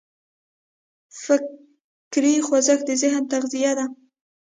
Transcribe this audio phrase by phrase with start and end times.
[1.23, 3.85] فکري خوځښت د ذهن تغذیه ده.